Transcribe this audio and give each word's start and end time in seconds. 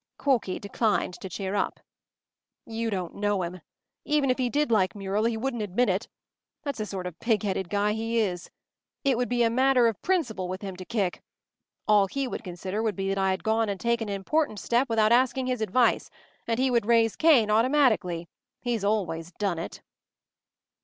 ”Corky 0.17 0.57
declined 0.57 1.13
to 1.21 1.29
cheer 1.29 1.53
up. 1.53 1.79
“You 2.65 2.89
don’t 2.89 3.13
know 3.13 3.43
him. 3.43 3.61
Even 4.03 4.31
if 4.31 4.39
he 4.39 4.49
did 4.49 4.71
like 4.71 4.95
Muriel 4.95 5.25
he 5.25 5.37
wouldn’t 5.37 5.61
admit 5.61 5.89
it. 5.89 6.07
That’s 6.63 6.79
the 6.79 6.87
sort 6.87 7.05
of 7.05 7.19
pig 7.19 7.43
headed 7.43 7.69
guy 7.69 7.91
he 7.93 8.17
is. 8.17 8.49
It 9.03 9.15
would 9.15 9.29
be 9.29 9.43
a 9.43 9.49
matter 9.51 9.85
of 9.85 10.01
principle 10.01 10.47
with 10.47 10.63
him 10.63 10.75
to 10.77 10.85
kick. 10.85 11.21
All 11.87 12.07
he 12.07 12.27
would 12.27 12.43
consider 12.43 12.81
would 12.81 12.95
be 12.95 13.09
that 13.09 13.19
I 13.19 13.29
had 13.29 13.43
gone 13.43 13.69
and 13.69 13.79
taken 13.79 14.09
an 14.09 14.15
important 14.15 14.59
step 14.59 14.89
without 14.89 15.11
asking 15.11 15.45
his 15.45 15.61
advice, 15.61 16.09
and 16.47 16.57
he 16.57 16.71
would 16.71 16.87
raise 16.87 17.15
Cain 17.15 17.51
automatically. 17.51 18.27
He’s 18.59 18.83
always 18.83 19.31
done 19.33 19.59
it. 19.59 19.83